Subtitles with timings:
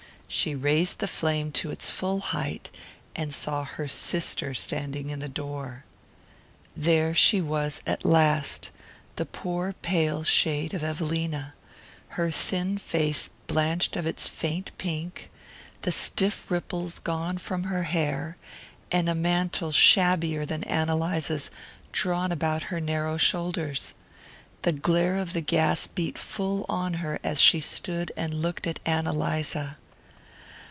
[0.33, 2.69] She raised the flame to its full height,
[3.17, 5.83] and saw her sister standing in the door.
[6.73, 8.71] There she was at last,
[9.17, 11.53] the poor pale shade of Evelina,
[12.11, 15.29] her thin face blanched of its faint pink,
[15.81, 18.37] the stiff ripples gone from her hair,
[18.89, 21.51] and a mantle shabbier than Ann Eliza's
[21.91, 23.91] drawn about her narrow shoulders.
[24.61, 28.79] The glare of the gas beat full on her as she stood and looked at
[28.85, 29.77] Ann Eliza.